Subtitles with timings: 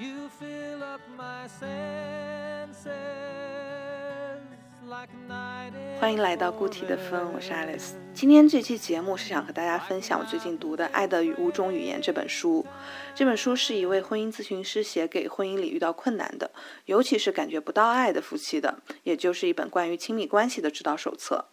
[0.00, 2.80] You fill up my senses
[4.88, 7.90] like night 欢迎来到固体的风，我是 Alice。
[8.14, 12.64] 今天这期节目是想和大家分享我最近读的《爱的五种语言》这本书。
[13.14, 16.50] 这本书是一位婚姻咨询师写给婚姻里遇到困难的，
[16.86, 21.44] 尤其是感觉不到爱的夫妻的，也就是一本关于亲密关系的指导手册。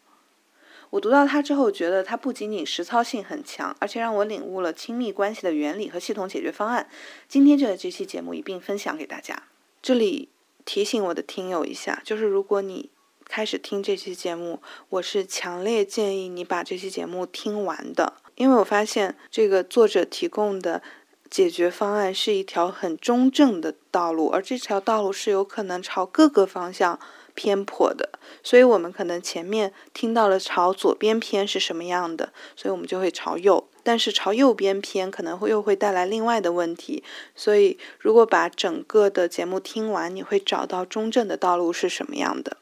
[0.89, 6.89] 我读到它之后，觉得它不仅仅实操性很强，而且让我领悟了亲密关系的原理和系统解决方案。
[7.27, 9.43] 今天就在这期节目一并分享给大家。
[9.81, 10.29] 这里
[10.65, 12.89] 提醒我的听友一下，就是如果你
[13.25, 20.81] 开始听这期节目，我是强烈建议你把这期节目听完的，因为我发现这个作者提供的
[21.29, 26.97] 解决方案是一条很中正的道路，而这条道路是有可能朝各个方向
[27.37, 28.09] 偏颇的，
[28.41, 33.69] 所以我们可能前面听到了朝左边偏是什么样的，所以我们就会朝右。
[33.83, 37.03] 但是朝右边偏可能会又会带来另外的问题，
[37.35, 42.57] 所以如果把整个的节目听完，你会找到中正的道路是什么样的。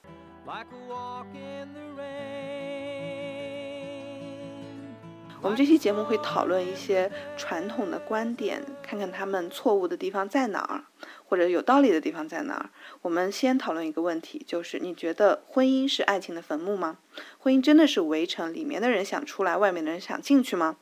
[5.46, 10.86] 我们这期节目会讨论一些传统的观点，看看他们错误的地方在哪儿，
[11.24, 12.72] 或者有道理的地方在哪儿。
[13.04, 16.98] 我们先讨论一个问题，就是你觉得婚姻是爱情的坟墓吗？
[17.38, 20.78] 婚姻真的是围城，里面的人想出来，外面的人想进去吗？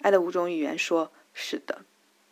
[0.00, 1.82] 爱的五种语言说是的，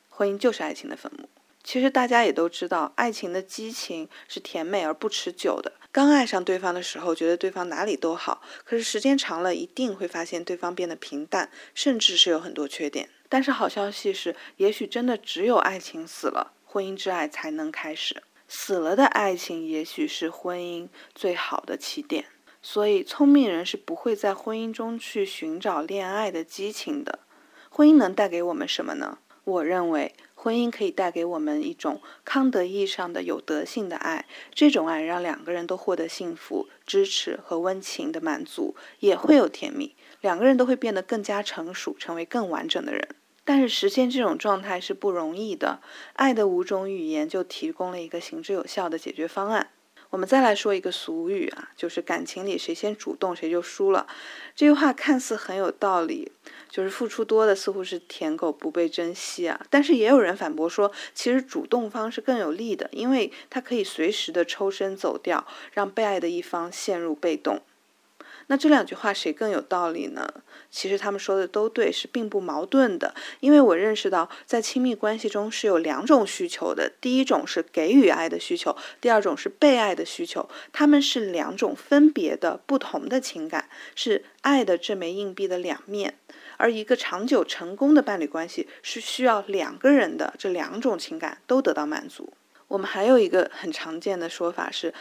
[0.08, 1.28] 婚姻就是爱情的坟墓。
[1.62, 5.74] 其实大家也都知道，爱情的激情是甜美而不持久的。
[5.90, 13.08] 刚爱上对方的时候，觉得对方哪里都好，可是时间长了，一定会发现对方变得平淡，甚至是有很多缺点。
[13.28, 18.22] 但是好消息是，也许真的只有爱情死了，婚姻之爱才能开始。
[18.46, 22.26] 死了的爱情，也许是婚姻最好的起点。
[22.62, 27.20] 所以，聪明人是不会在婚姻中去寻找恋爱的激情的。
[27.70, 29.18] 婚姻能带给我们什么呢？
[29.44, 34.24] 我认为，婚姻可以带给我们一种康德意义上的有德性的爱。
[34.54, 43.08] 这种爱让两个人都获得幸福、支持和温情的满足，也会有甜蜜，两个人都会变得更加成熟，成为更完整的人。
[43.44, 45.80] 但是实现这种状态是不容易的。
[46.12, 49.70] 爱的五种语言就提供了一个行之有效的解决方案。
[50.10, 54.06] 我们再来说一个俗语啊，就是感情里谁先主动谁就输了。
[54.54, 56.32] 这句话看似很有道理，
[56.68, 59.60] 就是付出多的似乎是舔狗不被珍惜啊。
[59.70, 67.60] 但是也有人反驳说，其实主动方是更有利的，因为他可以随时的抽身走掉，让被爱的一方陷入被动。
[68.50, 70.26] 那这两句话谁更有道理呢？
[70.70, 73.14] 其实他们说的都对，是并不矛盾的。
[73.40, 80.48] 因为我认识到，在亲密关系中是有两种需求的，第一种是给予爱的需求，第二种是被爱的需求。
[80.72, 86.14] 它们是两种分别的、不同的情感，是爱的这枚硬币的两面。
[86.58, 92.34] 而一个长久成功的伴侣关系是需要两个人的这两种情感都得到满足。
[92.66, 94.92] 我们还有一个很常见的说法是。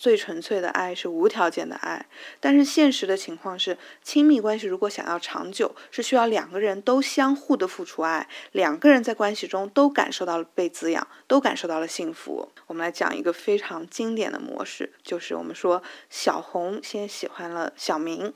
[0.00, 2.06] 最纯粹的爱是无条件的爱，
[2.40, 12.50] 但是现实的情况是，亲密关系如果想要长久，是需要两个人都相互的付出爱，两个人在关系中都感受到了被滋养，都感受到了幸福。
[12.66, 18.32] 我们来讲一个非常经典的模式，就是我们说小红先喜欢了小明，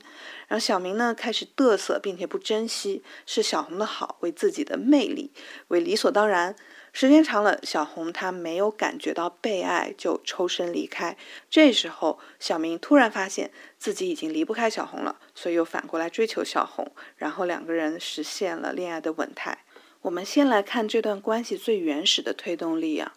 [0.47, 5.31] 然后小明呢开始嘚瑟，并且不珍惜，视小红的好为自己的魅力，
[5.69, 6.55] 为理所当然。
[6.97, 11.17] 时间长了，小红她没有感觉到被爱，就抽身离开。
[11.49, 19.65] 这时候，小明突然发现自己已经离不开小红了，所以又反过来追求小红，然后两个人实现了恋爱的稳态。
[20.03, 23.11] 我们先来看这段关系最原始的推动力啊，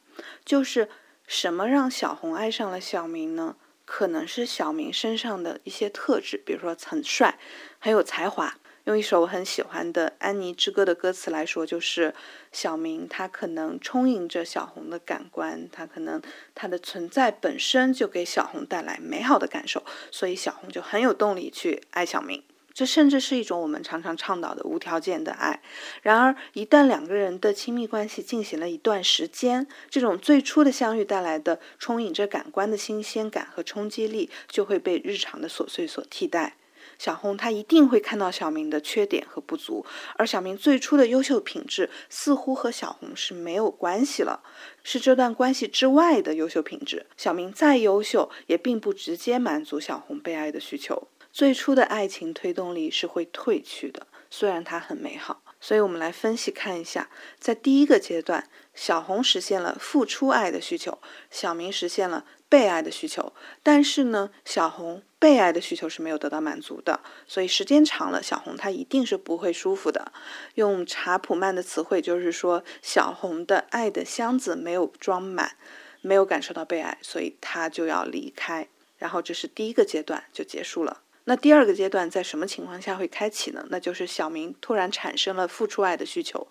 [0.44, 0.88] 就是
[1.28, 3.54] 什么让小红爱上了小明呢？
[3.84, 7.38] 可能是小明身上的一些特质，比如说很帅，
[7.78, 8.58] 很有才华。
[8.88, 12.14] 用一首我很喜欢的《安妮之歌》的歌词来说，就是
[12.52, 16.22] 小明他可能充盈着小红的感官，他可能
[16.54, 22.42] 他的存在本身就给小红带来美好的感受，所以小红就很有动力去爱小明。
[22.72, 25.60] 这甚至是一种我们常常倡导的无条件的爱。
[26.00, 36.54] 然而，一旦两个人的亲密关系进行了一段时间，这种最初的相遇带来的充盈着感官的新鲜感和冲击力，就会被日常的琐碎所替代。
[36.98, 39.86] 小红她一定会看到小明的缺点和不足，
[40.16, 44.42] 而小明最初的优秀品质似乎和小红是没有关系了，
[44.82, 47.06] 是这段关系之外的优秀品质。
[47.16, 51.08] 小明再优秀，也并不直接满足小红被爱的需求。
[51.32, 55.42] 最初的爱情推动力是会褪去的，虽然它很美好。
[55.60, 60.98] 所以，我们来分析看一下，在第一个阶段，小红实现了付出爱的需求，
[61.32, 63.32] 小明实现了被爱的需求。
[63.62, 70.12] 但是呢，小红被爱的需求是没有得到满足的，所以时间长了，小红她一定是不会舒服的。
[70.54, 75.56] 用查普曼的词汇就是说，小红的爱的箱子没有装满，
[76.00, 78.68] 没有感受到被爱，所以她就要离开。
[78.96, 81.02] 然后这是第一个阶段就结束了。
[81.24, 83.66] 那第二个阶段在什么情况下会开启呢？
[83.70, 86.48] 那就是小明突然产生了付出爱的需求，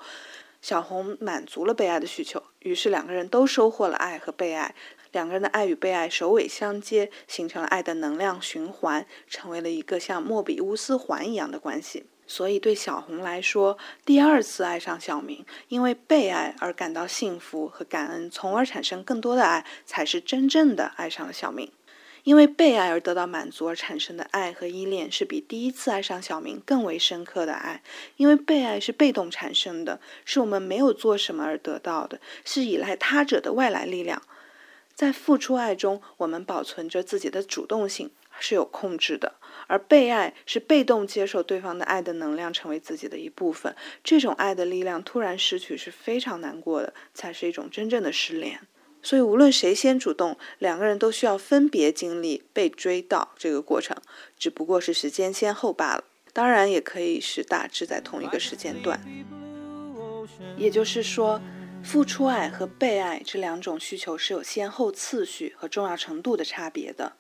[0.62, 4.76] 小红满足了被爱的需求，于是两个人都收获了爱和被爱。
[5.12, 12.06] 两个人的爱与被爱首尾相接，形成了爱的能量循环，成为了一个像莫比乌斯环一样的关系。
[12.30, 21.72] 所以对小红来说，第二次爱上小明，因为被爱而感到幸福和感恩，从而产生更多的爱，才是真正的爱上了小明。
[22.24, 27.82] 因为被爱而得到满足而产生的爱和依恋，是比第一次爱上小明更为深刻的爱。
[28.18, 34.22] 因为被爱是被动产生的，是我们没有做什么而得到的，是依赖他者的外来力量。
[34.98, 38.10] 在付出爱中，我们保存着自己的主动性，
[38.40, 39.34] 是有控制的；
[39.68, 43.76] 而被爱是被动接受对方的爱的能量，成为自己的一部分。
[44.04, 48.60] 这种爱的力量突然失去是非常难过的，才是一种真正的失联。
[49.04, 53.96] 所以，无论谁先主动，两个人都需要分别经历被追到这个过程，
[54.40, 56.06] 只不过是时间先后罢了。
[56.34, 59.00] 当然，也可以是大致在同一个时间段。
[60.58, 61.40] 也就是说。
[61.84, 67.14] 付出爱和被爱这两种需求是有先后次序和重要程度的差别的。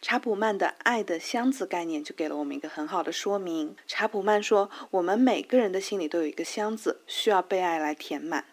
[0.00, 3.76] 查普曼的“爱的箱子”概念就给了我们一个很好的说明。
[3.86, 8.44] 查普曼说，我们每个人的心里都有一个箱子，需要被爱来填满。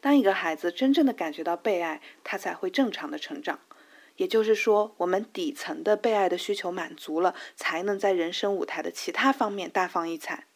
[0.00, 3.60] 当一个孩子真正的感觉到被爱，他才会正常的成长。
[4.16, 10.46] 也就是说，我们底层的被爱的需求满足了，才能在人生舞台的其他方面大放异彩。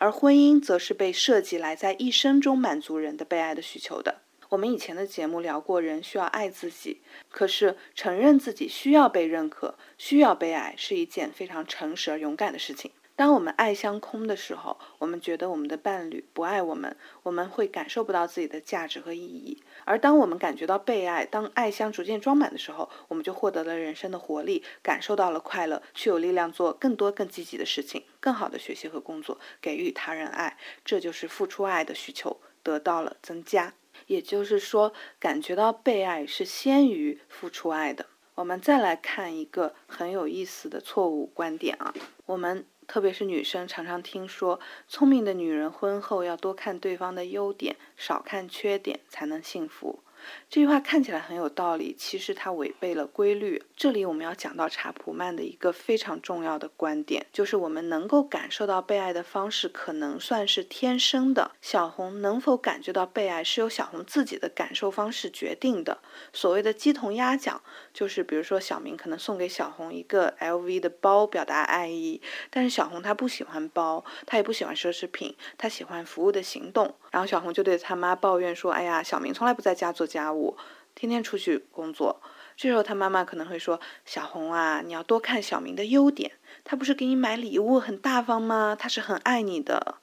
[0.00, 4.22] 而婚姻则是被设计来在一生中满足人的被爱的需求的。
[4.48, 12.90] 我们以前的节目聊过，人需要爱自己，可是承认自己需要被认可、需要被爱，是一件非常诚实而勇敢的事情。
[13.20, 19.62] 当我们爱相空的时候，我们觉得我们的伴侣不爱我们，我们会感受不到自己的价值和意义。
[19.84, 30.56] 而当我们感觉到被爱，当爱箱逐渐装满的时候，我们就获得了人生的活力，感受到了快乐，去有力量做更多更积极的事情，更好的学习和工作，给予他人爱。
[30.82, 33.74] 这就是付出爱的需求得到了增加。
[34.06, 38.06] 也就是说，感觉到被爱是先于付出爱的。
[38.36, 41.92] 我们再来看一个很有意思的错误观点啊，
[42.24, 42.64] 我们。
[42.90, 44.58] 特别是女生常常听说，
[44.88, 50.00] 聪明的女人婚后要多看对方的优点，少看缺点，才能幸福。
[50.48, 53.62] 这句话看起来很有道理，其实它违背了规律。
[53.76, 61.52] 这里我们要讲到查普曼的一个非常重要的观点，就是我们能够感受到被爱的方式可能算是天生的。
[61.60, 65.98] 小红能否感觉到被爱，是由小红自己的感受方式决定的。
[66.32, 67.62] 所谓的鸡同鸭讲，
[67.94, 72.20] 就是比如说小明可能送给小红一个 LV 的包，表达爱意，
[72.50, 76.94] 但是小红她不喜欢包，她也不喜欢奢侈品，她喜欢服务的行动。
[77.10, 80.56] 然后小红就对他妈抱怨说：“哎呀，小明从来不在家做。”家务，
[80.94, 82.20] 天天出去工作。
[82.56, 86.32] 这时候他妈妈可能会说：“小红啊，你要多看小明的优点。
[86.64, 88.76] 他不是给你买礼物很大方吗？
[88.78, 89.96] 他是很爱你的。”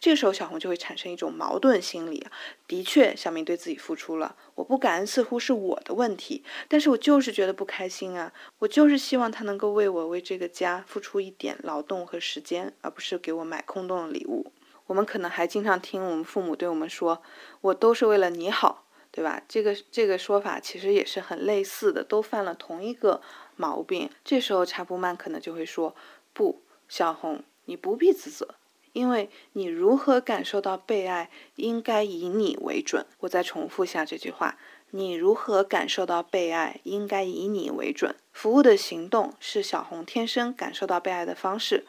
[0.00, 2.26] 这个时候小红就会产生一种矛盾心理。
[2.66, 8.32] 的确，小明对自己付出了，我不感恩似乎是我的问题，但是我就是觉得不开心啊！
[8.60, 14.50] 我就是希望他能够为我为这个家付出一点劳动和时间，而不是给我买空洞的礼物。
[14.92, 17.22] 我们可能还经常听我们父母对我们说
[17.62, 19.42] ：“我都是为了你好。”对吧？
[19.48, 23.22] 这个这个说法其实也是很类似的，都犯了同一个
[23.56, 24.10] 毛病。
[24.22, 25.96] 这时候查布曼可能就会说
[26.34, 28.54] ：“不，小红，你不必自责，
[28.92, 34.58] 因为你如何感受到被爱，应该以你为准。”我再重复下这句话：
[34.90, 38.14] 你如何感受到被爱，应该以你为准。
[38.30, 41.86] 服务的行动是小红天生感受到被爱的方式，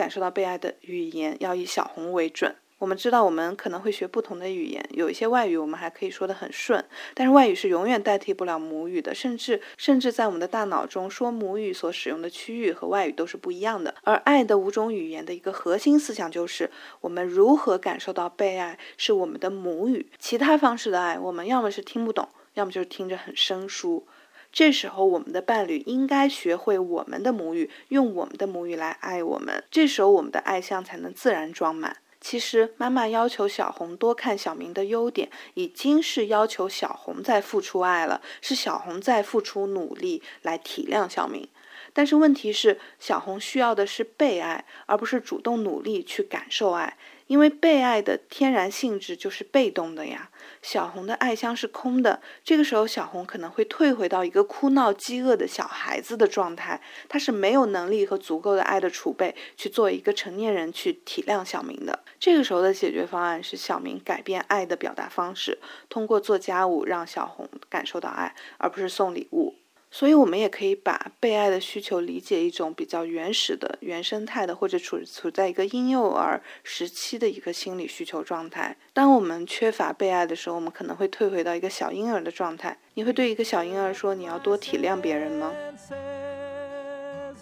[0.00, 2.56] 感受到被爱的语言要以小红为准。
[2.78, 13.94] 我们知道，我们可能会学不同的语言，有一些外语我们还可以说得很顺，但是外语是永远代替不了母语的，甚至甚至在我们的大脑中，说母语所使用的区域和外语都是不一样的。
[14.04, 16.70] 而爱的五种语言的一个核心思想就是，
[17.02, 24.06] 我们如何感受到被爱是我们的母语，其他方式的爱我们要么是听不懂，要么就是听着很生疏。
[24.52, 31.98] 这时候，我们的伴侣应该学会我们的母语，用我们的母语来爱我们，这时候我们的爱箱才能自然装满。
[32.20, 41.48] 其实，妈妈要求小红多看小明的优点，已经是要求小红在付出爱了，是小红在付出努力来体谅小明。
[41.92, 46.98] 但是问题是，小红需要的是被爱，而不是主动努力去感受爱。
[47.26, 50.30] 因为被爱的天然性质就是被动的呀。
[50.62, 62.00] 小红的爱箱是空的，这个时候小红可能会退回到一个哭闹、饥饿的小孩子的状态，她是没有能力和足够的爱的储备去做一个成年人去体谅小明的。
[62.18, 69.54] 这个时候的解决方案是小明改变爱的表达方式，通过做家务让小红感受到爱，而不是送礼物。
[69.92, 78.76] 所以，我们也可以把被爱的需求理解一种比较原始的、原生态的，或者处处在一个婴幼儿时期的一个心理需求状态。
[78.92, 82.78] 当我们缺乏被爱的时候，我们可能会退回到一个小婴儿的状态。
[82.94, 85.52] 你会对一个小婴儿说：“你要多体谅别人吗？”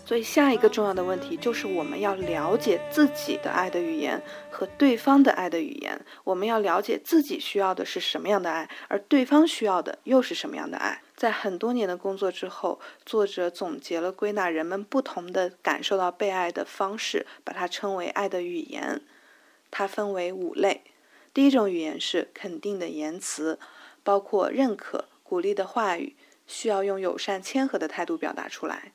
[0.07, 6.01] 所以，下一个重要的问题就是我们要了解自己的爱的语言和对方的爱的语言。
[6.25, 11.03] 我们要了解自己需要的是什么样的爱，而对方需要的又是什么样的爱。
[11.19, 19.03] 在很多年的工作之后，作者总结了归纳人们不同的感受到被爱的方式，把它称为爱的语言。
[19.69, 20.85] 它分为五类。
[21.35, 23.59] 第一种语言是肯定的言辞，
[24.05, 26.15] 包括认可、鼓励的话语，
[26.47, 28.93] 需要用友善、谦和的态度表达出来。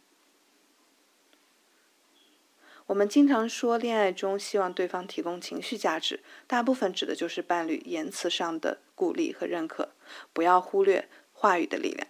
[2.86, 9.90] 我们经常说，恋爱中希望对方提供情绪价值，大部分指的就是伴侣言辞上的鼓励和认可。
[10.32, 11.10] 不要忽略
[11.44, 12.08] 话语的力量。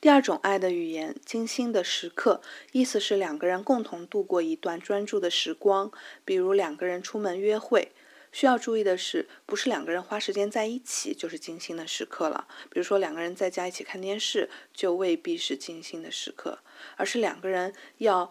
[0.00, 5.90] 第二种爱的语言，精心的时刻，意思是两个人共同度过一段专注的时光，
[6.24, 7.90] 比如两个人出门约会。
[8.30, 12.46] 需要注意的是，不是两个人花时间在一起就是精心的时刻了。
[12.70, 16.60] 比如说，两个人在家一起看电视，就未必是精心的时刻，
[16.94, 18.30] 而是两个人要。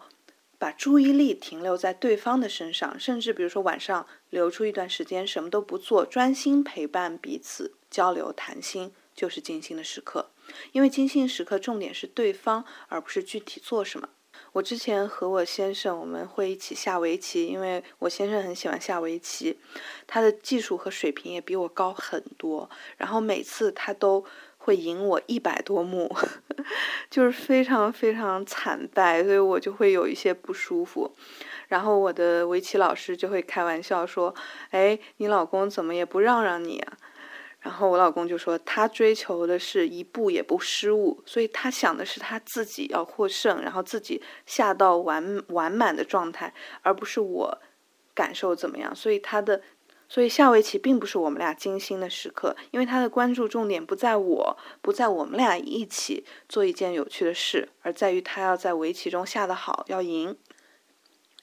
[0.60, 10.30] 把注意力停留在对方的身上，甚至比如说晚上留出一段时间什么都不做，专心陪伴彼此交流谈心，就是精心的时刻。
[10.72, 14.08] 因为精心时刻重点是对方，而不是具体做什么。
[14.52, 19.58] 我之前和我先生我们会一起下围棋，因为我先生很喜欢下围棋，
[20.06, 24.24] 他的技术和水平也比我高很多，然后每次他都。
[24.60, 26.14] 会赢我一百多目，
[27.08, 31.10] 就是非常非常惨败，所以我就会有一些不舒服。
[31.68, 34.34] 然后我的围棋老师就会开玩笑说
[34.70, 36.98] ：“哎，你老公怎么也不让让你啊？”
[37.60, 47.58] 然后我老公就说：“他追求的是一步也不失误，所以他想的是他自己要获胜，然后自己下到完完满的状态，而不是我
[48.14, 48.94] 感受怎么样。
[48.94, 49.62] 所以他的。”
[50.10, 60.34] 所以下围棋并不是我们俩精心的时刻，因为他的关注重点不在我，不在我们俩一起做一件有趣的事，而在于他要在围棋中下得好，要赢。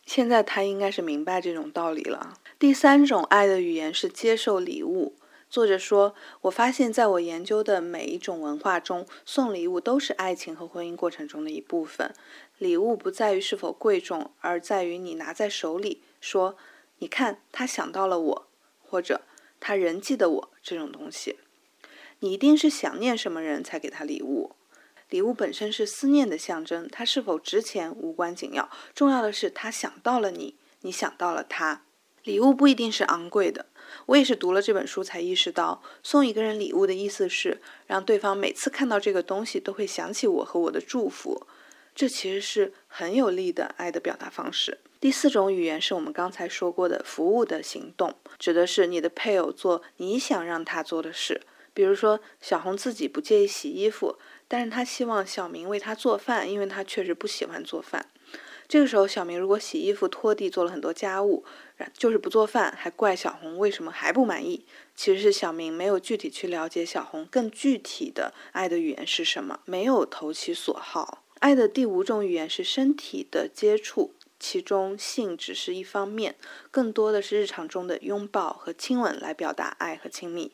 [0.08, 2.34] 现在他应该是明白这种道理了。
[2.58, 5.16] 第三种爱的语言是接受礼物。
[5.50, 12.14] 作者说：“我发现，在我研究的每一种文化中，送礼物都是爱情和婚姻过程中的一部分。
[12.58, 16.58] 礼物不在于是否贵重，而在于你拿在手里，说
[17.00, 18.48] ：‘你看，他想到了我。’”
[18.88, 19.22] 或者
[19.60, 21.38] 他人记得我这种东西，
[22.20, 24.52] 你一定是想念什么人才给他礼物。
[25.10, 31.85] 礼物本身是思念的象征，它是否值钱无关紧要，重要的是他想到了你，你想到了他。
[32.26, 33.68] 礼物不一定是昂贵的，
[34.08, 41.46] 我也是读了这本书才意识到，送一个人礼物的意思是让对方每次看到这个东西都会想起我和我的祝福。
[41.94, 44.80] 这其实是很有力的爱的表达方式。
[45.00, 51.42] 第四种语言是我们刚才说过的服务的行动，指的是你的配偶做你想让他做的事。
[51.76, 54.18] 比如说，小红自己不介意洗衣服，
[54.48, 58.08] 但是她希望小明为她做饭，因为她确实不喜欢做饭。
[58.68, 61.46] 这个时候，小明如果洗衣服、拖地，做了很多家务，
[61.94, 64.66] 就是不做饭，还怪小红为什么还不满意？
[64.96, 71.24] 其实是小明没有具体去了解小红更具体的爱的语言是什么，没有投其所好。
[71.40, 76.36] 爱的第五种语言是身体的接触，其中性只是一方面，
[76.72, 80.54] 更多的是日常中的拥抱和亲吻来表达爱和亲密。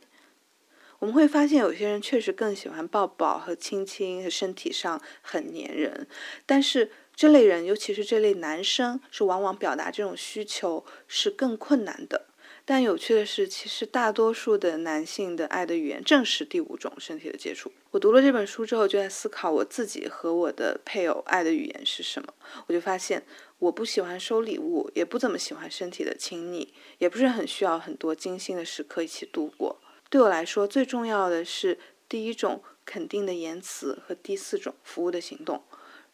[0.99, 6.07] 我们会发现，有些人确实更喜欢抱抱和亲亲，身体上很粘人。
[6.45, 12.25] 但是这类人，尤其是这类男生，是往往表达这种需求是更困难的。
[12.65, 17.71] 但有趣的是，其实大多数的男性的爱的语言正是第五种身体的接触。
[17.91, 22.33] 我读了这本书之后，就在思考我自己和我的配偶爱的语言是什么。
[22.65, 23.23] 我就发现，
[23.59, 29.79] 我不喜欢收礼物，也不怎么喜欢身体的亲昵，也不是很需要很多精心的时刻一起度过。
[30.09, 31.77] 对我来说，最重要的是
[32.09, 35.61] 第一种肯定的言辞和第四种服务的行动。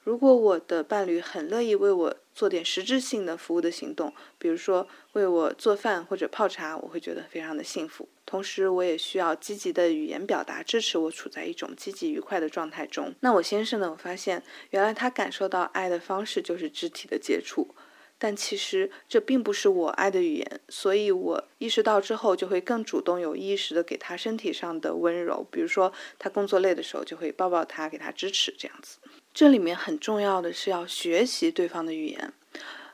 [0.07, 8.07] 如果我的伴侣很乐意为我做点实质性的服务的行动，比如说为我做饭或者泡茶，我会觉得非常的幸福。
[8.25, 13.13] 同时，我也需要积极的语言表达支持我处在一种积极愉快的状态中。
[13.19, 13.91] 那我先生呢？
[13.91, 17.75] 我发现原来他感受到爱的方式就是肢体的接触，
[18.17, 28.99] 但其实这并不是我爱的语言，所以我意识到之后就会更主动、有意识的给他身体上的温柔，比如说他工作累的时候就会抱抱他，给他支持这样子。
[29.37, 32.33] 这里面很重要的是要学习对方的语言。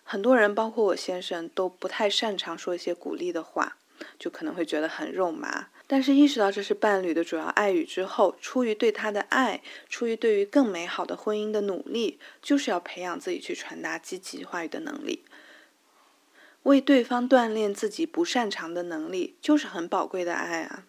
[0.03, 3.77] 很多人，包括我先生，都不太擅长说一些鼓励的话，
[4.19, 5.69] 就可能会觉得很肉麻。
[5.88, 15.23] 但是意识到这是伴侣的主要爱语之后，出于对他的爱，出于对于更美好的婚姻的努力，就是要培养自己去传达积极话语的能力，
[16.63, 20.83] 为对方锻炼自己不擅长的能力，就是很宝贵的爱啊。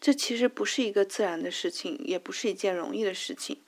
[0.00, 3.58] 这其实不是一个自然的事情，也不是一件容易的事情。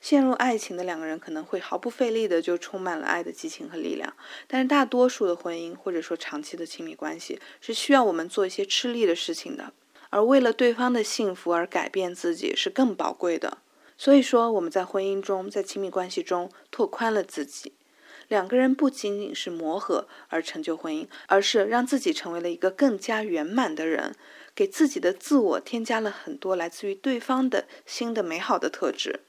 [0.00, 4.14] 陷入爱情的两个人可能会毫不费力的就充满了爱的激情和力量，
[4.46, 9.72] 但是大多数的婚姻或者说长期的亲密关系是需要我们做一些吃力的事情的，
[10.10, 13.58] 而为了对方的幸福而改变自己是更宝贵的。
[13.96, 17.72] 所以说我们在婚姻中，在亲密关系中拓宽了自己，
[18.26, 24.16] 两个人不仅仅是磨合而成就婚姻，而是让自己成为了一个更加圆满的人，
[24.54, 29.20] 给自己的自我添加了很多来自于对方的新的美好的特质。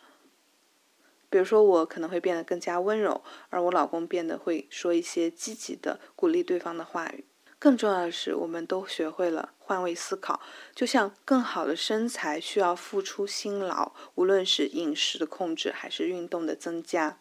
[1.29, 7.25] 比如说，我可能会变得更加温柔，而我老公变得会说一些积极的鼓励对方的话语。
[7.57, 10.41] 更重要的是，我们都学会了换位思考。
[10.75, 17.19] 就像更好的身材需要付出辛劳，无论是饮食的控制还是运动的增加。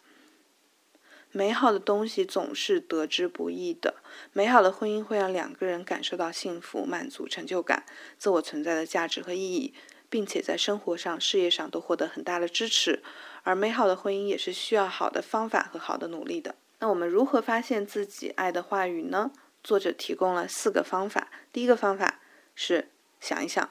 [1.32, 3.96] 美好的东西总是得之不易的。
[4.32, 7.84] 美好的婚姻会让两个人感受到幸福、满足、成就感、
[8.18, 9.74] 自我存在的价值和意义，
[10.08, 13.02] 并且在生活上、事业上都获得很大的支持。
[13.42, 16.54] 而美好的婚姻也是需要好的方法和好的努力的。
[16.78, 19.32] 那我们如何发现自己爱的话语呢？
[19.64, 21.30] 作者提供了四个方法。
[21.52, 22.20] 第一个方法
[22.54, 23.70] 是想一想，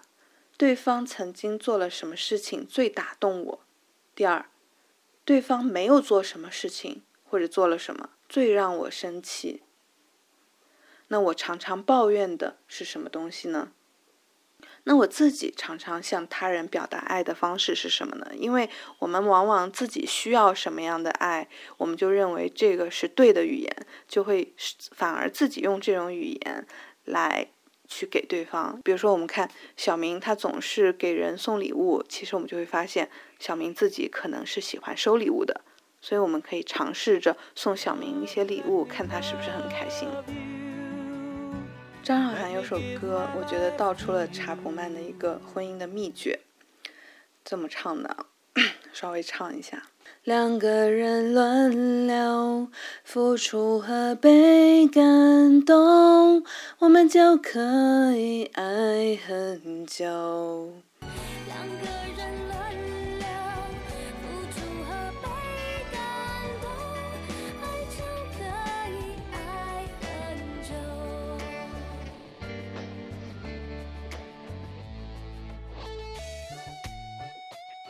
[0.57, 3.61] 对方曾经做了什么事情最打动我。
[4.15, 4.45] 第二，
[5.25, 9.63] 对方没有做什么事情或者做了什么最让我生气。
[11.07, 13.71] 那我常常抱怨的是什么东西呢？
[14.83, 18.31] 那我自己常常向他人表达爱的方式是什么呢？
[18.35, 18.69] 因为
[18.99, 21.47] 我们往往自己需要什么样的爱，
[21.77, 24.53] 我们就认为这个是对的语言，就会
[24.91, 26.67] 反而自己用这种语言
[27.05, 27.47] 来
[27.87, 28.81] 去给对方。
[28.83, 33.09] 比如说，我们看小明，他总是给人送礼物，其实我们就会发现，
[33.39, 35.61] 小明自己可能是喜欢收礼物的，
[36.01, 40.09] 所以我们可以尝试着送小明一些礼物，看他是不是很开心。
[42.03, 46.39] 张韶涵有首歌，我觉得道出了查普曼的一个婚姻的秘诀。
[47.45, 48.25] 这么唱的，
[48.91, 49.83] 稍微唱一下：
[50.23, 52.67] 两个人轮流
[53.03, 56.43] 付出和被感动，
[56.79, 60.73] 我们就可以爱很久。
[61.47, 61.87] 两个
[62.17, 62.20] 人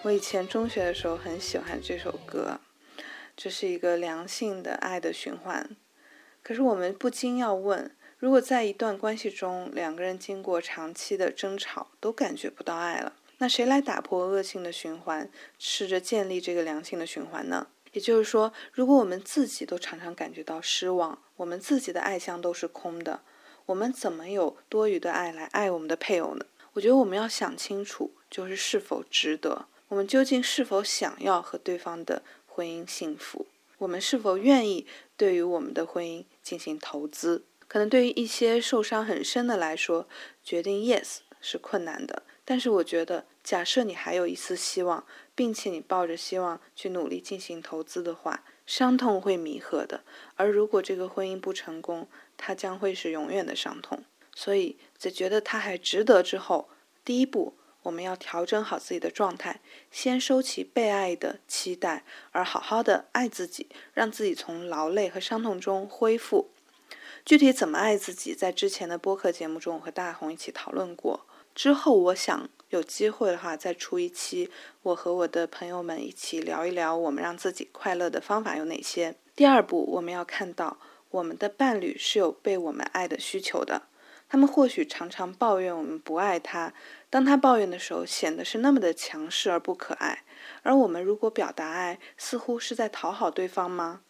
[0.03, 2.59] 我以前中学的时候很喜欢这首歌，
[3.37, 5.75] 这是一个良性的爱的循环。
[6.41, 17.67] 可是我们不禁要问：如果在一段关系中，两个人经过长期的争吵都感觉不到爱了，那谁来打破恶性的循环，试着建立这个良性的循环呢？
[17.91, 23.21] 也就是说，如果我们自己都常常感觉到失望，我们自己的爱箱都是空的，
[23.67, 26.47] 我们怎么有多余的爱来爱我们的配偶呢？
[26.73, 29.67] 我觉得我们要想清楚，就是是否值得。
[29.91, 33.47] 我们究竟是否想要和对方的婚姻幸福？
[33.77, 37.43] 我们是否愿意对于我们的婚姻进行投资？
[37.67, 40.07] 可能对于一些受伤很深的来说，
[40.41, 42.23] 决定 yes 是困难的。
[42.45, 50.05] 但是我觉得，假设你还有一丝希望，并且你抱着希望去努力进行投资的话，伤痛会弥合的。
[50.37, 54.01] 而如果这个婚姻不成功，它将会是永远的伤痛。
[54.33, 56.69] 所以在觉得它还值得之后，
[57.03, 57.55] 第一步。
[57.83, 66.51] 我们要调整好自己的状态，先收起被爱的期待，而好好的爱自己，让自己从劳累和伤痛中恢复。
[67.25, 71.25] 具体怎么爱自己，在之前的播客节目中，我和大红一起讨论过。
[71.53, 74.49] 之后我想有机会的话，再出一期，
[74.83, 79.15] 我和我的朋友们一起聊一聊，我们让自己快乐的方法有哪些。
[79.35, 80.77] 第二步，我们要看到
[81.09, 83.83] 我们的伴侣是有被我们爱的需求的。
[84.31, 86.73] 他们或许常常抱怨我们不爱他，
[87.09, 90.23] 当他抱怨的时候，显得是那么的强势而不可爱。
[90.63, 94.03] 而我们如果表达爱，似乎是在讨好对方吗？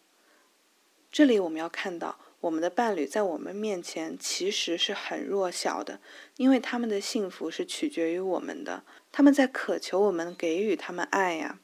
[1.10, 5.98] 这里我们要看到，我们的伴侣在我们面前其实是很弱小的，
[6.36, 11.58] 因为他们的幸福是取决于我们的，他们在渴求我们给予他们爱呀。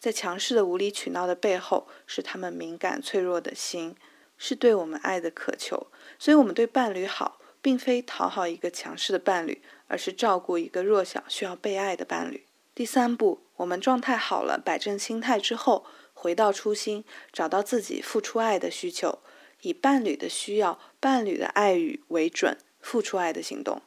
[0.00, 3.94] 在强势的无理取闹的背后，是他们敏感脆弱的心，
[4.36, 5.86] 是对我们爱的渴求。
[6.18, 12.44] 所以，我们对伴侣好，并非讨好一个强势的伴侣，而是照顾一个弱小需要被爱的伴侣。
[12.74, 19.20] 第三步，我们状态好了，摆正心态之后，回到初心，找到自己付出爱的需求，
[19.60, 23.80] 以伴侣的需要、伴侣的爱语为准，付出爱的行动。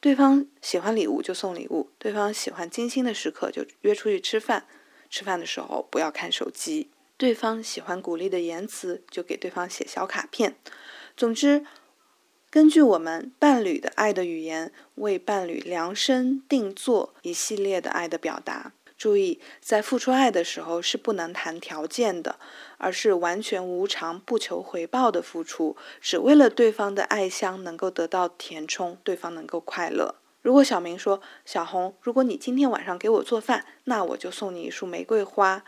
[0.00, 4.66] 对方喜欢礼物就送礼物，对方喜欢精心的时刻就约出去吃饭。
[5.10, 6.90] 吃饭的时候不要看手机。
[7.16, 10.54] 对方喜欢鼓励的言辞，就给对方写小卡片。
[11.16, 11.66] 总之，
[12.50, 18.72] 根据我们伴侣的爱的语言，为伴侣量身定做一系列的爱的表达。
[18.96, 22.38] 注意，在付出爱的时候是不能谈条件的，
[22.78, 30.14] 而是完全无偿、不求回报的付出，只为了对方的爱香能够得到填充，对方能够快乐。
[30.40, 35.62] 如果小明说：“小红，如果你今天晚上给我做饭，那我就送你一束玫瑰花。”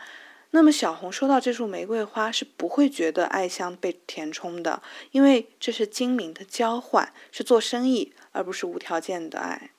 [0.53, 9.71] 那么小红收到这束玫瑰花是不会觉得爱香被填充的，因为这是精明的交换，是做生意，而不是无条件的爱。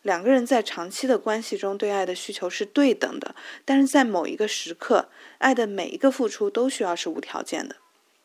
[0.00, 3.34] 两个人在长期的关系中对爱的需求是对等的，
[3.64, 5.08] 但是在某一个时刻，
[5.38, 7.76] 爱的每一个付出都需要是无条件的。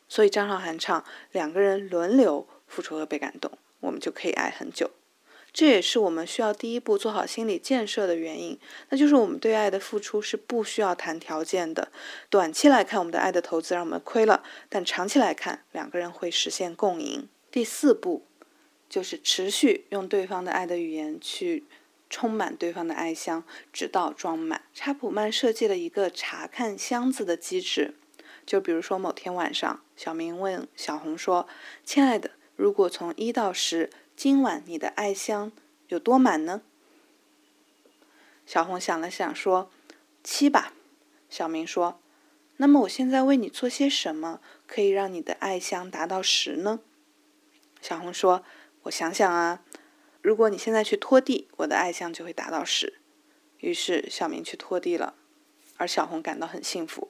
[0.08, 4.92] 所以张韶涵唱：“两个人轮流付出和被感动，我们就可以爱很久。”
[5.52, 8.60] 这也是我们需要第一步做好心理建设的原因，
[8.90, 11.92] 那就是我们对爱的付出是不需要谈条件的。
[12.30, 17.28] 短期来看，我们的爱的投资让我们亏了，但长期来看，两个人会实现共赢。
[17.52, 18.26] 第四步。
[18.90, 21.68] 就是持续用对方的爱的语言去
[22.10, 24.64] 充满对方的爱箱，直到装满。
[24.74, 27.94] 查普曼设计了一个查看箱子的机制，
[28.48, 31.48] 就比如说某天晚上，小明问小红说
[31.86, 35.54] ：“亲爱的，如果从一到十，今晚你的爱箱
[35.88, 36.62] 有多满呢？”
[38.46, 39.72] 小红想了想说
[40.22, 40.74] ：“七吧。”
[41.32, 42.02] 小明说
[42.58, 46.82] ：“那么我现在为你做些什么，可以让你的爱箱达到十呢？”
[47.82, 48.44] 小红说。
[48.84, 49.64] 我想想啊，
[50.22, 53.00] 如果你现在去拖地，我的爱香就会达到十。
[53.60, 55.16] 于是小明去拖地了，
[55.78, 57.10] 而小红感到很幸福。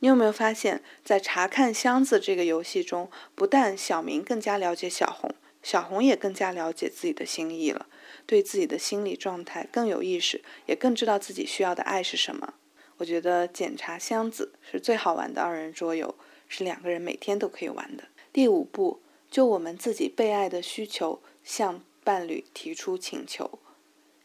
[0.00, 7.86] 你有没有发现，在查看箱子这个游戏中，不但小明更加了解小红，小红也更加了解自己的心意了，
[8.26, 12.54] 对自己的心理状态更有意识，也更知道自己需要的爱是什么。
[12.98, 16.14] 我觉得检查箱子是最好玩的二人桌游，
[16.48, 18.04] 是两个人每天都可以玩的。
[18.32, 19.00] 第五步。
[19.30, 23.58] 就我们自己被爱的需求，向伴侣提出请求。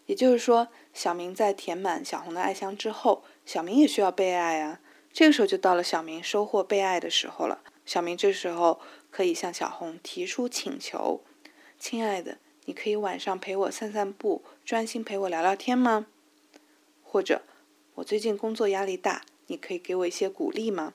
[0.06, 4.82] 也就是说，小明在填满小红的爱箱之后，小明也需要被爱啊。
[5.14, 7.64] 这个时候就到了小明收获被爱的时候了。
[7.86, 11.22] 小明这时候可以向小红提出请求
[11.80, 16.08] ：“亲爱的，你可以晚上陪我散散步，专心陪我聊聊天吗？”
[17.04, 17.44] 或者，
[17.96, 20.94] 我最近工作压力大，你可以给我一些鼓励吗？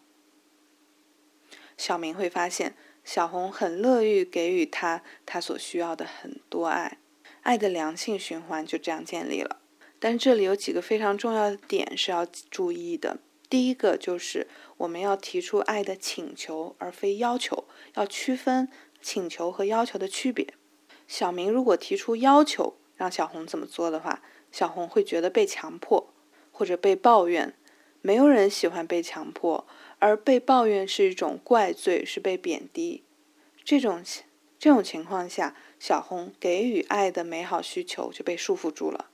[1.77, 2.75] 小明会发现。
[3.05, 6.99] 小红很乐于给予他他所需要的很多爱，
[7.40, 9.61] 爱的良性循环就这样建立了。
[9.99, 13.18] 但这里有几个非常重要的点是要注意的。
[13.51, 17.64] 第一个就是我们要提出爱的请求而非要求，
[17.95, 18.68] 要区分
[19.01, 20.55] 请求和要求的区别。
[21.12, 26.11] 小明如果提出要求让小红怎么做的话，小红会觉得被强迫
[26.51, 27.53] 或者被抱怨。
[28.01, 29.66] 没有人喜欢被强迫。
[29.98, 33.05] 而被抱怨是一种怪罪，是被贬低。
[33.62, 34.03] 这种
[34.59, 39.11] 这种情况下，小红给予爱的美好需求就被束缚住了。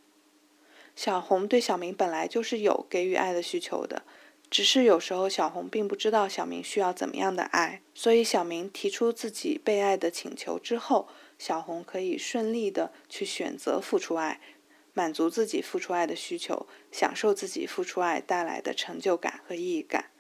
[0.95, 4.05] 小红对小明本来就是有给予爱的需求的，
[4.49, 7.83] 只是有时候小红并不知道小明需要怎么样的爱。
[7.93, 14.41] 所以，小明提出自己被爱的请求之后，小红可以顺利的去选择付出爱，
[14.93, 20.11] 满足自己付出爱的需求，享受自己付出爱带来的成就感和意义感。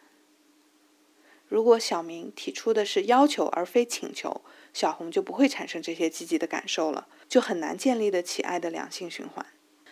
[1.48, 9.44] 如果小明提出的是要求而非请求，小红就不会产生这些积极的感受了，就很难建立得起爱的良性循环。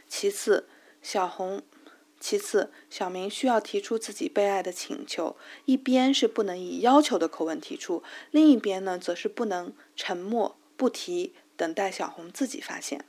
[0.07, 0.69] 其次，
[1.01, 1.63] 小红，
[2.21, 13.05] 其次，小明需要提出自己被爱的请求，一边是不能以要求的口吻提出，另一边呢，则是不能沉默不提，等待小红自己发现。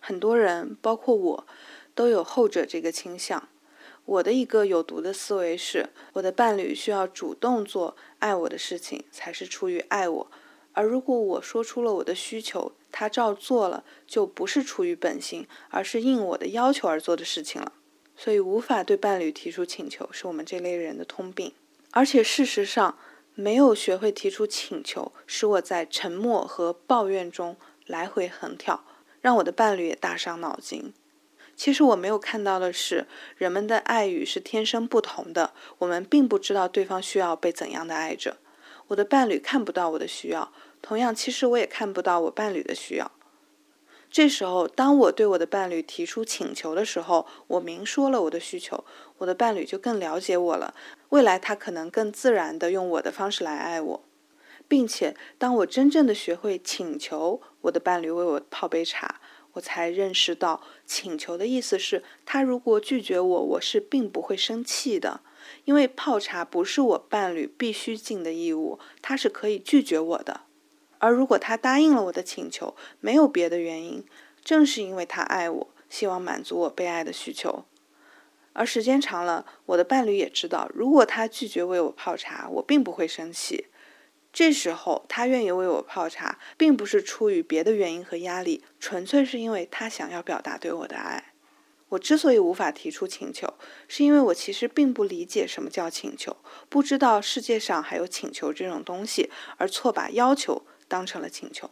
[0.00, 1.46] 很多人，包括我，
[1.94, 3.48] 都有后者这个倾向。
[4.04, 10.30] 我的一个有毒的思维是，我的伴侣需要主动做爱我的事情，才是出于爱我；
[10.72, 17.74] 而如果我说出了我的需求，他照做了，就不是出于本心，而是应我的要求而做的事情了。
[18.16, 21.52] 所以，无法对伴侣提出请求，是我们这类人的通病。
[21.90, 22.98] 而且，事实上，
[23.40, 28.82] 没有学会提出请求，使我在沉默和抱怨中来回横跳，
[29.20, 30.92] 让我的伴侣也大伤脑筋。
[31.54, 38.38] 其实我没有看到的是，人们的爱语是天生不同的，我们并不知道对方需要被怎样的爱着。
[38.88, 43.08] 我的伴侣看不到我的需要，同样，其实我也看不到我伴侣的需要。
[44.10, 48.84] 这时候，当我对我的伴侣提出请求的时候，我明说了我的需求，
[49.18, 50.74] 我的伴侣就更了解我了。
[51.10, 54.04] 未来他可能更自然的用我的方式来爱我，
[54.66, 59.20] 并且当我真正的学会请求我的伴侣为我泡杯茶，
[59.52, 65.20] 我才认识到，请求的意思是，他如果拒绝我，我是并不会生气的，
[65.66, 70.40] 因为泡茶不是我伴侣必须尽的义务，他是可以拒绝我的。
[70.98, 74.04] 而如果他答应了我的请求，没有别的原因，
[74.44, 77.64] 正是因为他爱我，希望满足我被爱的需求。
[78.52, 83.66] 而时间长了，我的伴侣也知道，如果他拒绝为我泡茶，我并不会生气。
[84.32, 91.32] 这时候，他愿意为我泡茶，并不是出于别的原因和压力，纯粹是因为他想要表达对我的爱。
[91.90, 93.54] 我之所以无法提出请求，
[93.86, 96.36] 是因为我其实并不理解什么叫请求，
[96.68, 100.62] 不知道世界上还有请求这种东西，而错把要求。
[100.88, 101.70] 当成了请求，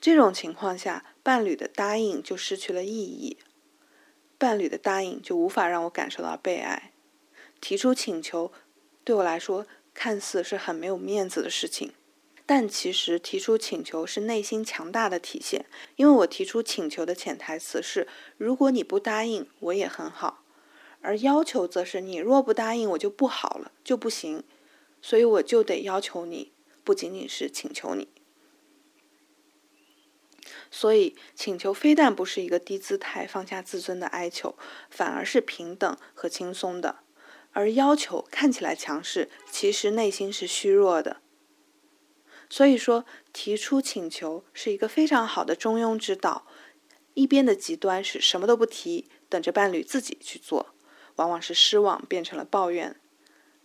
[0.00, 3.38] 这种情况下，伴侣的答应就失去了意义，
[4.38, 6.92] 伴侣的答应就无法让我感受到被爱。
[7.60, 8.52] 提出请求
[9.02, 11.92] 对我来说看似是很没有面子的事情，
[12.44, 15.64] 但其实提出请求是内心强大的体现，
[15.96, 20.44] 因为我提出请求的潜台词是：如果你不答应，我也很好；
[21.00, 24.44] 而要求则是你若不答应，我就不好了，就不行，
[25.00, 26.52] 所以我就得要求你，
[26.84, 28.08] 不仅仅是请求你。
[30.70, 34.56] 所以，请求非但不是一个低姿态、放下自尊的哀求，
[34.90, 36.96] 反而是平等和轻松的；
[37.52, 41.22] 而要求看起来强势，其实内心是虚弱的。
[42.48, 46.46] 所以说，提出请求是一个非常好的中庸之道。
[47.14, 50.74] 一边的极端是什么都不提，等着伴侣自己去做，
[51.16, 52.96] 往往是失望变成了抱怨；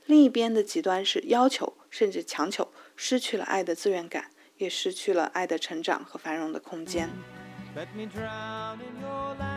[0.06, 4.31] 另一边的极端是要求甚至强求，失去了爱的自愿感。
[4.62, 7.10] 也失去了爱的成长和繁荣的空间。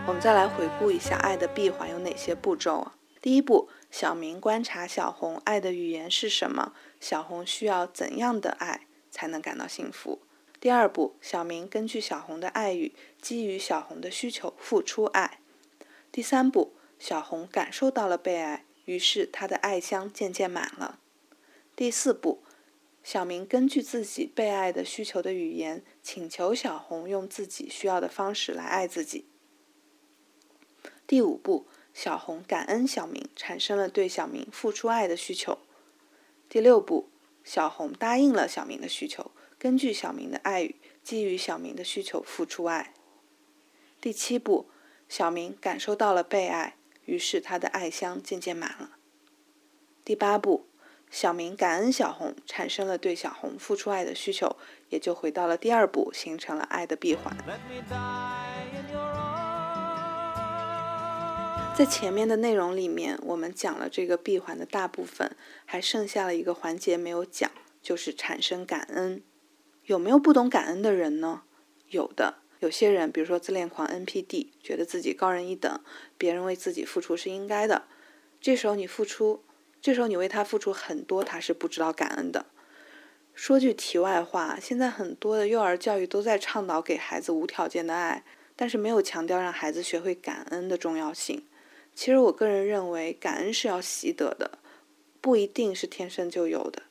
[0.06, 2.94] 我们再来回顾一下爱的闭环有哪些步骤啊？
[3.20, 6.72] 第一步，小明观察小红，爱的语言是什么？
[7.00, 10.22] 小红需要怎样的爱才能感到幸福？
[10.58, 15.40] 第二步，小明根据小红的爱语，基于小红的需求付出爱。
[16.10, 20.98] 第三步，小红感受到了被爱，于是她的爱箱渐渐满了。
[21.76, 22.42] 第四步。
[23.04, 29.26] 小明根据自己被爱的需求的语言，请求小红用自己需要的方式来爱自己。
[31.06, 35.58] 第五步，小红感恩小明，产生了对小明付出爱的需求。
[36.48, 37.10] 第六步，
[37.44, 42.94] 小红答应了小明的需求，根据小明的爱语，基于小明的需求付出爱。
[44.00, 44.70] 第七步，
[45.10, 48.96] 小明感受到了被爱，于是他的爱箱渐渐满了。
[50.02, 50.64] 第八步。
[51.14, 54.56] 小明感恩小红，产生了对小红付出爱的需求，
[54.88, 57.32] 也就回到了第二步，形成了爱的闭环。
[61.72, 67.48] 在前面的内容里面，我们讲了这个闭环的大部分，还剩下了一个环节没有讲，
[67.80, 69.22] 就是产生感恩。
[69.84, 71.42] 有没有不懂感恩的人呢？
[71.90, 75.80] 有的，有些人，比如说自恋狂 NPD，觉得自己高人一等，
[76.18, 77.84] 别人为自己付出是应该的。
[78.40, 79.43] 这时候你付出。
[79.84, 82.46] 这时候你为他付出很多，他是不知道感恩的。
[83.34, 88.24] 说句题外话，现在很多的幼儿教育都在倡导给孩子无条件的爱，
[88.56, 91.44] 但是没有强调让孩子学会感恩的重要性。
[91.94, 94.58] 其实我个人认为，感恩是要习得的，
[95.20, 96.84] 不一定是天生就有的。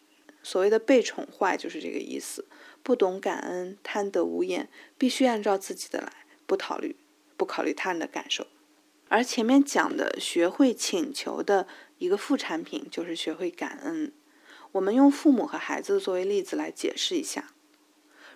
[0.43, 2.45] 所谓的被宠坏就是这个意思。
[2.83, 6.13] 不懂感恩，贪得无厌，必须按照自己的来，
[6.45, 6.95] 不考虑
[7.35, 8.45] 不考虑他人的感受。
[9.09, 11.67] 而前面讲的学会请求的
[12.03, 14.11] 一个副产品就是学会感恩。
[14.73, 17.53] 我们用父母和孩子作为例子来解释一下。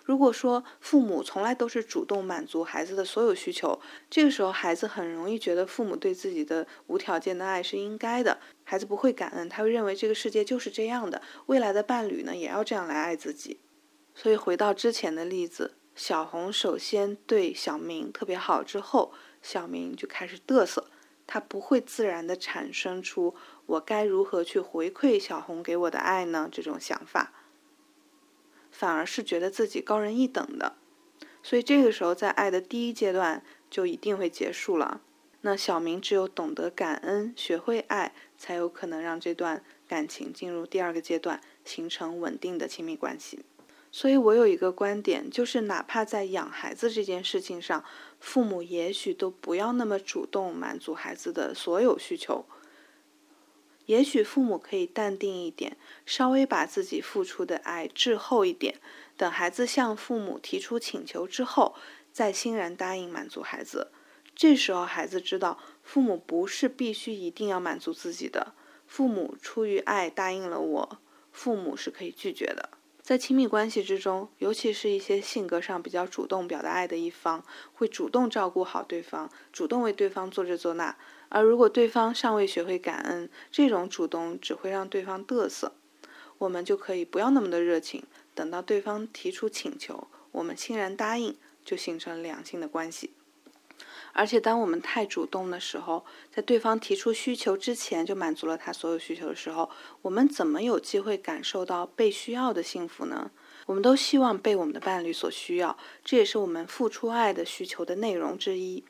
[0.06, 3.78] 如果说父母从来都是主动满足孩子的所有需求，
[4.08, 13.60] 这个时候孩子很容易觉得父母对自己的无条件的爱是应该的，孩子不会感恩，他会认为这个世界就是这样的，未来的伴侣呢也要这样来爱自己。
[14.14, 19.12] 所以回到之前的例子，小红首先对小明特别好之后。
[19.40, 20.90] 小明就开始嘚瑟，
[21.24, 23.36] 他不会自然的产生出
[23.68, 26.48] 我该如何去回馈小红给我的爱呢？
[26.50, 27.32] 这种想法，
[28.70, 30.76] 反而是觉得自己高人一等的，
[31.42, 35.02] 所以这个时候在爱的第一阶段就一定会结束了。
[35.42, 43.44] 那小明只有懂得感恩，学会爱，才有可能让这段感情进入第二个阶段，形成稳定的亲密关系。
[43.92, 47.84] 所以我有一个观点，就是哪怕在养孩子这件事情上，
[48.18, 52.46] 父母也许都不要那么主动满足孩子的所有需求。
[53.88, 58.74] 也许父母可以淡定一点，稍微把自己付出的爱滞后一点，
[59.16, 61.74] 等孩子向父母提出请求之后，
[62.12, 63.90] 再欣然答应满足孩子。
[64.36, 68.52] 这时候孩子知道，父母不是必须一定要满足自己的，
[68.86, 70.98] 父母出于爱答应了我，
[71.32, 72.68] 父母是可以拒绝的。
[73.00, 80.94] 在亲密关系之中，尤其是一些性格上比较主动表达爱的一方，会主动照顾好对方，主动为对方做这做那。
[81.28, 85.72] 而如果对方尚未学会感恩，这种主动只会让对方嘚瑟。
[86.38, 93.10] 我们就可以不要那么的热情，等到对方提出请求，我们欣然答应，就形成良性的关系。
[94.12, 99.70] 而且，当我们太主动的时候，在对方提出需求之前就满足了他所有需求的时候，
[100.02, 103.30] 我们怎么有机会感受到被需要的幸福呢？
[103.66, 108.84] 我们都希望被我们的伴侣所需要，这也是我们付出爱的需求的内容之一。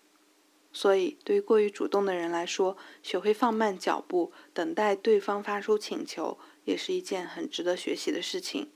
[0.81, 8.71] 所以，对于过于主动的人来说，学会放慢脚步，等待对方发出请求，也是一件很值得学习的事情。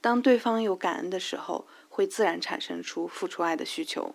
[0.00, 4.14] 当对方有感恩的时候，会自然产生出付出爱的需求。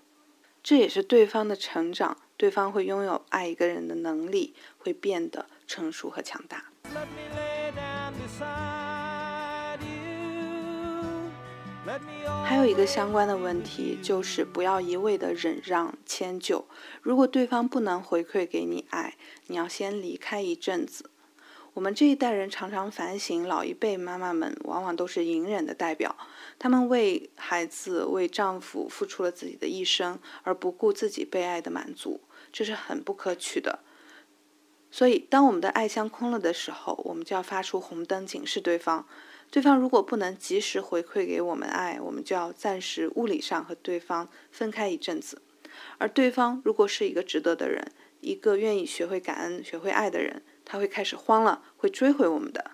[0.64, 6.72] 这也是对方的成长，对方会拥有爱一个人的能力，会变得成熟和强大。
[12.46, 16.66] 还有一个相关的问题，就是不要一味的忍让迁就。
[17.02, 19.16] 如果对方不能回馈给你爱，
[19.48, 21.10] 你要先离开一阵子。
[21.74, 26.16] 我们这一代人常常反省，老一辈妈妈们往往都是隐忍的代表，
[26.58, 33.80] 她们为孩子、为丈夫付出了自己的一生，而不顾自己被爱的满足，这是很不可取的。
[34.92, 39.06] 所以，当我们的爱箱空了的时候，我们就要发出红灯警示对方。
[39.54, 45.44] 对方如果不能及时回馈给我们爱，我们就要暂时物理上和对方分开一阵子。
[46.00, 50.42] 而对方如果是一个值得的人，一个愿意学会感恩、学会爱的人。
[50.66, 52.72] 他会开始慌了，会追回我们的。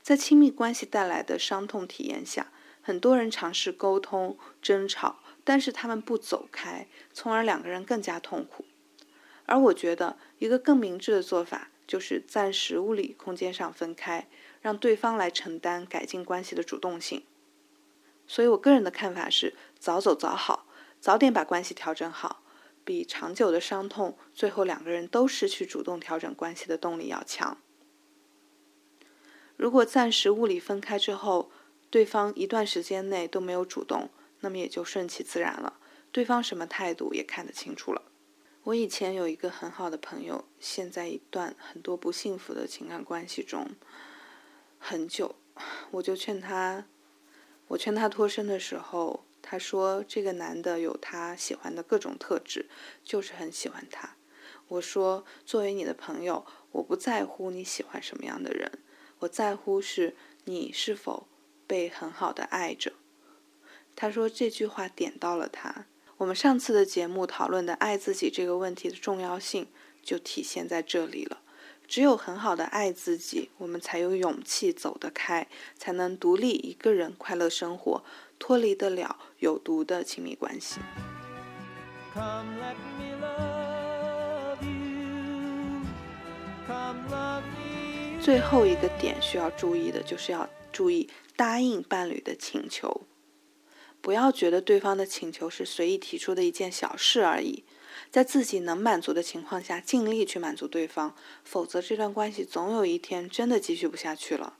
[0.00, 8.64] 在亲密关系带来的伤痛体验下，很多人尝试沟通、争吵，但是他们不走开，从而两个人更加痛苦。
[9.44, 14.26] 而我觉得，一个更明智的做法就是暂时物理空间上分开，
[14.60, 17.24] 让对方来承担改进关系的主动性。
[18.26, 20.66] 所以我个人的看法是：早走早好，
[21.00, 22.42] 早点把关系调整好。
[22.82, 27.58] 比长久的伤痛，最后两个人都失去主动调整关系的动力要强。
[29.56, 31.50] 如果暂时物理分开之后，
[31.90, 34.08] 对方一段时间内都没有主动，
[34.40, 35.78] 那么也就顺其自然了。
[36.10, 38.02] 对方什么态度也看得清楚了。
[38.64, 43.68] 我以前有一个很好的朋友，现在一段很多不幸福的情感关系中
[44.80, 45.36] 很久，
[45.92, 46.86] 我就劝他，
[47.68, 49.24] 我劝他脱身的时候。
[49.42, 52.68] 他说：“这个男的有他喜欢的各种特质，
[53.02, 54.16] 就是很喜欢他。”
[54.68, 58.70] 我说：“作为你的朋友，我不在乎你喜欢什么样的人，
[59.20, 60.14] 我在乎是
[60.44, 61.26] 你是否
[61.66, 62.92] 被很好的爱着。”
[63.96, 65.86] 他说这句话点到了他。
[66.18, 69.68] 我们上次的节目讨论的爱自己这个问题的重要性，
[70.02, 71.40] 就体现在这里了。
[71.90, 78.04] 只有很好的爱自己，我们才有勇气走得开，才能独立一个人快乐生活。
[78.38, 80.78] 脱离得了有毒的亲密关系
[82.14, 85.82] come let me love you
[86.64, 88.22] come let me。
[88.22, 93.02] 最后一个点需要注意的就是要注意答应伴侣的请求，
[94.00, 97.64] 不要觉得对方的请求是随意提出的一件小事而已，
[98.10, 104.56] 在自己能满足的情况下尽力去满足对方，否则这段关系总有一天真的继续不下去了。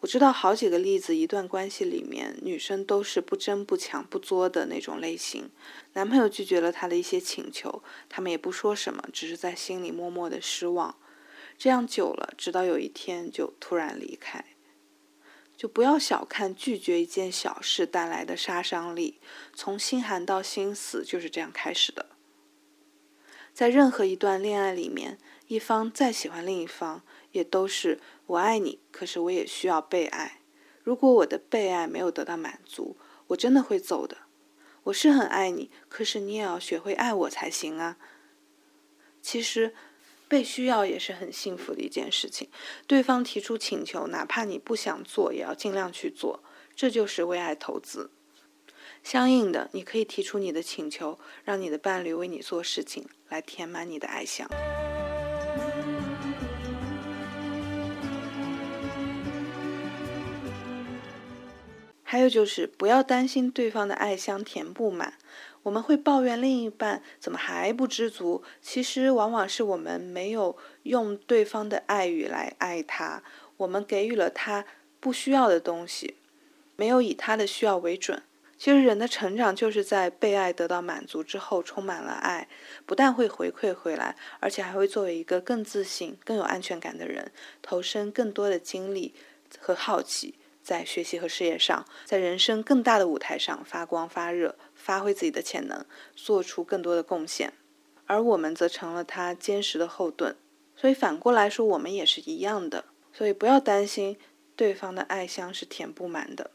[0.00, 5.50] 我知道好几个例子，一段关系里面，女生都是不争不抢不作的那种类型，
[5.92, 10.96] 男朋友拒绝了她的一些请求，他们也不说什么，只是在心里默默的失望。
[11.56, 14.44] 这样久了，直到有一天就突然离开。
[15.56, 19.20] 就不要小看拒绝一件小事带来的杀伤力，
[19.54, 22.06] 从心寒到心死就是这样开始的。
[23.52, 27.02] 在任何一段恋爱里面，一方再喜欢另一方。
[27.32, 30.40] 也都是我爱你，可是我也需要被爱。
[30.82, 34.18] 如果我的被爱没有得到满足，我真的会走的。
[34.82, 37.96] 我是很爱你，可是你也要学会爱我才行啊。
[39.22, 39.74] 其实，
[40.28, 42.50] 被需要也是很幸福的一件事情。
[42.86, 46.42] 对方提出请求，哪怕你不想做，也要尽量去做，
[46.76, 48.10] 这就是为爱投资。
[49.02, 54.48] 相应的，你可以提出你的请求，让你的伴侣为你做事情，来填满你的爱箱。
[62.02, 65.14] 还有就是不要担心对方的爱箱填不满。
[65.62, 73.22] 我们会抱怨另一半怎么还不知足，其实往往是我们没有用对方的爱语来爱他，
[73.56, 74.64] 我们给予了他
[75.00, 76.16] 不需要的东西，
[76.76, 78.22] 没有以他的需要为准。
[78.62, 82.46] 其实人的成长就是在被爱得到满足之后，充满了爱，
[82.86, 89.16] 不但会回馈回来，而且还会作为一个更自信、更有安全感的人，投身更多的精力
[89.58, 95.84] 和好奇，在学习和事业上，在人生更大的舞台上发光发热，发挥自己的潜能，
[96.14, 97.52] 做出更多的贡献。
[98.06, 100.36] 而我们则成了他坚实的后盾。
[100.76, 102.84] 所以反过来说，我们也是一样的。
[103.12, 104.16] 所以不要担心
[104.54, 106.52] 对方的爱箱是填不满的。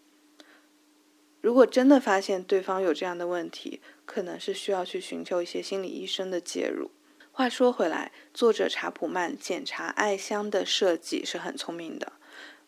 [1.41, 6.91] 如果真的发现对方有这样的问题，可能是需要去寻求一些心理医生的介入。
[7.31, 12.13] 话说回来，作者查普曼检查爱箱的设计是很聪明的。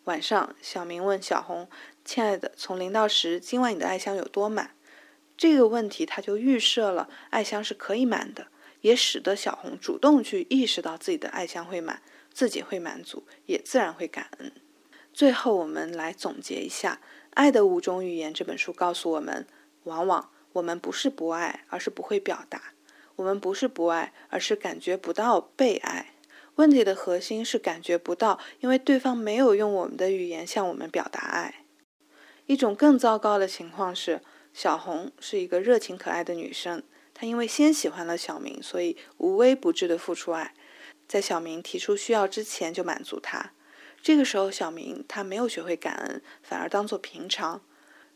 [0.03, 1.67] 晚上，小明问小红
[2.05, 4.75] ：“亲爱的，从零到十，今晚你的爱箱有多满？”
[5.35, 8.47] 这个问题他就预设了爱箱是可以满的，
[8.81, 12.01] 也使得小红主动去意识到自己的爱箱会满，
[12.31, 14.51] 自己会满足，也自然会感恩。
[15.11, 16.99] 最后，我们来总结一下。
[17.39, 19.47] 《爱的五种语言》这本书告诉我们，
[19.85, 22.59] 往往我们不是不爱，而是不会表达；
[23.15, 26.15] 我们不是不爱，而是感觉不到被爱。
[26.55, 31.63] 问题的核心是感觉不到，因为对方没有用我们的语言向我们表达爱。
[32.45, 34.19] 一种更糟糕的情况是，
[34.51, 36.83] 小红是一个热情可爱的女生，
[37.13, 40.53] 她因为先喜欢了小明，所以无微不至的付出爱，
[41.07, 43.53] 在小明提出需要之前就满足他。
[44.01, 47.61] 这个时候，小明他没有学会感恩，反而当做平常。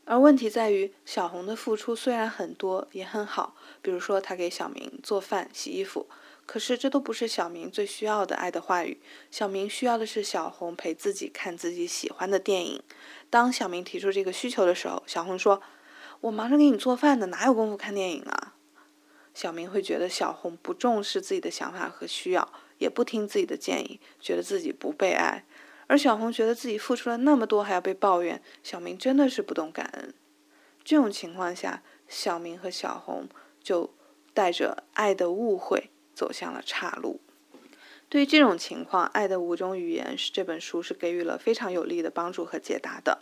[0.05, 6.07] 而问题在于，小红的付出虽然很多，也很好，比如说他给小明做饭、洗衣服，
[6.45, 9.01] 可是这都不是小明最需要的爱的话语。
[9.31, 12.84] 小明需要的是小红陪自己看自己喜欢的电影。
[13.29, 15.61] 当小明提出这个需求的时候，小红说
[16.19, 18.55] ：“我忙着给你做饭呢，哪有功夫看电影啊？”
[19.34, 25.45] 小明会觉得小红不重视自己的想法和需要，也不听自己的建议，觉得自己不被爱。
[25.93, 30.11] 而小红觉得自己付出了那么多，还要被抱怨，小明真的是不懂感恩。
[30.83, 33.29] 这种情况下，小明和小红
[33.61, 33.93] 就
[34.33, 37.21] 带着爱的误会走向了岔路。
[38.09, 43.19] 对于这种情况，《爱的五种语言》是这本书是给予了非常有力的帮助和解答的。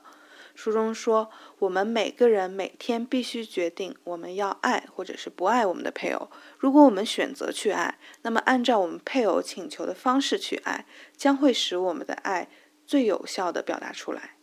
[0.53, 6.30] 书中说，我们每个人每天必须决定我们要爱或者是不爱我们的配偶。
[6.57, 12.49] 如果我们选择去爱，那么按照我们配偶请求的方式去爱，将会使我们的爱
[12.92, 14.36] 最有效的表达出来。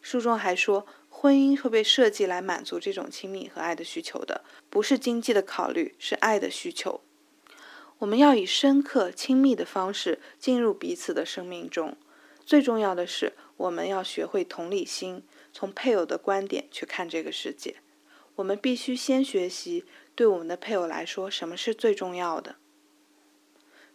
[0.00, 7.02] 书中还说，婚姻会被设计来满足这种亲密和爱的需求的，不是经济的考虑，是爱的需求。
[7.98, 11.96] 我们要以深刻亲密的方式进入彼此的生命中。
[12.44, 15.22] 最重要的是，我们要学会同理心，
[15.52, 17.76] 从配偶的观点去看这个世界。
[18.34, 19.84] 我们必须先学习，
[20.16, 22.56] 对我们的配偶来说，什么是最重要的。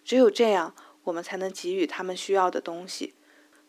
[0.06, 0.74] 只有这样，
[1.08, 3.14] 我们才能给予他们需要的东西。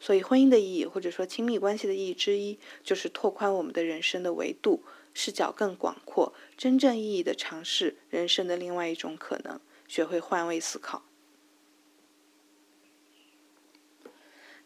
[0.00, 4.82] 所以，婚姻的意义，或者说亲密关系的意义之一，就是拓宽我们的人生的维度，
[5.14, 11.04] 视角更广阔，真正意义的尝试人生的另外一种可能，学会换位思考。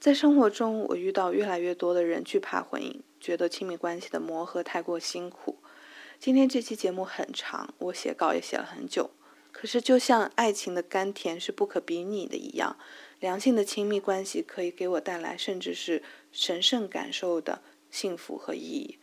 [0.01, 5.59] 在生活中，我遇到越来越多的人惧怕婚姻，觉得亲密关系的磨合太过辛苦。
[6.19, 9.11] 今天这期节目很长，我写稿也写了很久。
[9.53, 12.77] 可是，就像爱情的甘甜是不可比拟的一样，
[13.21, 18.99] 良性的亲密关系可以给我带来甚至是神圣感受的幸福和意义。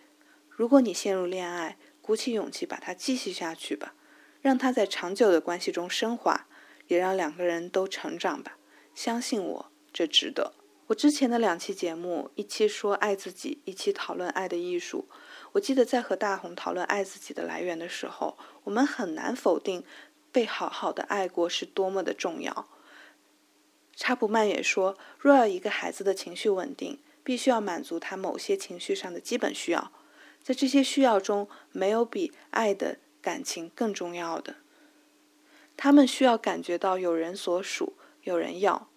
[0.50, 3.94] 如果你陷入恋爱，鼓起勇气把它继续下去吧，
[4.42, 6.48] 让它在长久的关系中升华，
[6.88, 8.58] 也让两个人都成长吧。
[8.94, 10.54] 相信我，这值得。
[10.88, 15.08] 我之前的两期节目，一期说爱自己，一期讨论爱的艺术。
[15.52, 19.84] 我记得在和大红讨论爱自己的来源的时候，我们很难否定
[20.32, 22.68] 被好好的爱过是多么的重要。
[23.96, 29.92] 查普曼也说，若要一个孩子的情绪稳定，必须要满足他某些情绪上的基本需要，
[30.42, 34.56] 在这些需要中，没有比爱的感情更重要的。
[35.76, 38.90] 他们需要感觉到有人所属，有人要。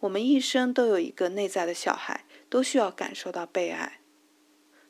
[0.00, 4.00] 我们一生都有一个内在的小孩，都需要感受到被爱。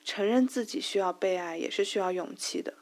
[0.05, 2.75] 承认自己需要被爱，也是需要勇气的。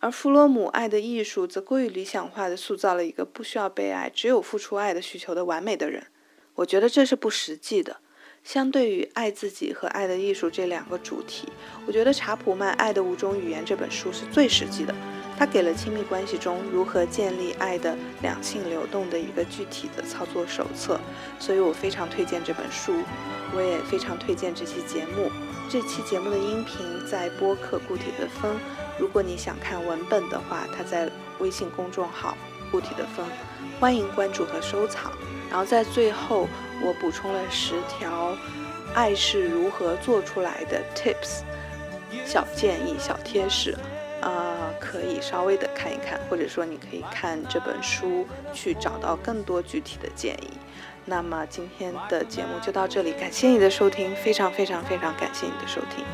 [0.00, 6.06] 而弗洛姆《爱的艺术》则过于理想化地塑造了一个不需要被爱、只有付出爱的需求的完美的人。
[6.54, 7.98] 我觉得这是不实际的。
[8.42, 11.46] 相对于爱自己和爱的艺术这两个主题，
[11.86, 14.94] 我觉得查普曼《爱的五种语言》这本书是最实际的。
[15.38, 20.98] 他给了亲密关系中如何建立爱的两性流动的一个具体的操作手册，
[21.38, 22.94] 所以我非常推荐这本书，
[23.54, 25.30] 我也非常推荐这期节目。
[25.68, 28.58] 这期节目的音频在播客固体的风。
[29.00, 32.36] 如果你想看文本的话，它在微信公众号
[32.70, 33.26] 固体的风，
[33.80, 35.10] 欢迎关注和收藏。
[35.48, 36.46] 然后在最后，
[36.84, 38.36] 我补充了十条
[38.94, 41.40] 爱是如何做出来的 tips，
[42.26, 43.74] 小建议、小贴士。
[44.22, 50.50] 呃，可以稍微的看一看，或者说你可以看这本书去找到更多具体的建议。
[51.06, 56.04] 那么今天的节目就到这里，感谢你的收听，非常非常非常感谢你的收听，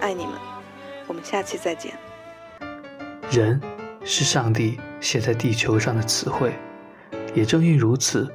[0.00, 0.34] 爱你们，
[1.08, 1.92] 我们下期再见。
[3.30, 3.60] 人
[4.04, 6.52] 是上帝写在地球上的词汇，
[7.34, 8.30] 也正因如此，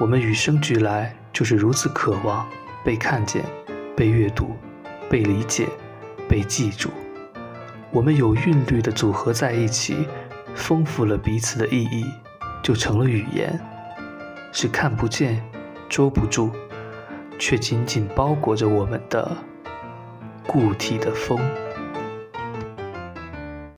[0.00, 2.46] 我们与生俱来就是如此渴望
[2.84, 3.44] 被看见、
[3.96, 4.56] 被阅读、
[5.08, 5.66] 被理解、
[6.28, 6.90] 被记住。
[7.90, 10.06] 我们有韵律的组合在一起，
[10.54, 12.04] 丰富了彼此的意义，
[12.62, 13.58] 就成了语言，
[14.52, 15.42] 是看不见、
[15.88, 16.50] 捉不住，
[17.38, 19.36] 却紧紧包裹着我们的
[20.46, 21.40] 固体的风。